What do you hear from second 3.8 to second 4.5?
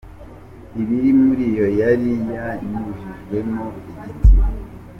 igiti.